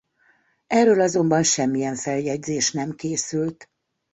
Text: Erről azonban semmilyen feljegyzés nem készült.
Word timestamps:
Erről 0.67 1.01
azonban 1.01 1.43
semmilyen 1.43 1.95
feljegyzés 1.95 2.71
nem 2.71 2.91
készült. 2.95 3.69